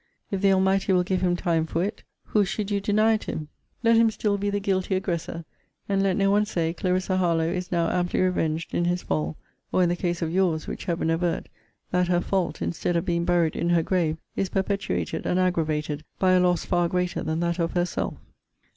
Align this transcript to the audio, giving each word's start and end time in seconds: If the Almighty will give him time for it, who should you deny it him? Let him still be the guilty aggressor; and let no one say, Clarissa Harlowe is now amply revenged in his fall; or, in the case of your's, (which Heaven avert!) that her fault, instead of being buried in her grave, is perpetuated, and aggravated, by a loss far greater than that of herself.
If 0.31 0.41
the 0.41 0.51
Almighty 0.53 0.93
will 0.93 1.03
give 1.03 1.21
him 1.21 1.35
time 1.35 1.67
for 1.67 1.83
it, 1.83 2.01
who 2.23 2.43
should 2.43 2.71
you 2.71 2.81
deny 2.81 3.13
it 3.13 3.25
him? 3.25 3.49
Let 3.83 3.97
him 3.97 4.09
still 4.09 4.35
be 4.35 4.49
the 4.49 4.59
guilty 4.59 4.95
aggressor; 4.95 5.45
and 5.87 6.01
let 6.01 6.17
no 6.17 6.31
one 6.31 6.47
say, 6.47 6.73
Clarissa 6.73 7.17
Harlowe 7.17 7.51
is 7.51 7.71
now 7.71 7.87
amply 7.87 8.19
revenged 8.19 8.73
in 8.73 8.85
his 8.85 9.03
fall; 9.03 9.37
or, 9.71 9.83
in 9.83 9.89
the 9.89 9.95
case 9.95 10.23
of 10.23 10.31
your's, 10.33 10.65
(which 10.65 10.85
Heaven 10.85 11.11
avert!) 11.11 11.49
that 11.91 12.07
her 12.07 12.19
fault, 12.21 12.63
instead 12.63 12.95
of 12.95 13.05
being 13.05 13.25
buried 13.25 13.55
in 13.55 13.69
her 13.69 13.83
grave, 13.83 14.17
is 14.35 14.49
perpetuated, 14.49 15.27
and 15.27 15.39
aggravated, 15.39 16.03
by 16.17 16.31
a 16.31 16.39
loss 16.39 16.65
far 16.65 16.87
greater 16.89 17.21
than 17.21 17.39
that 17.41 17.59
of 17.59 17.73
herself. 17.73 18.15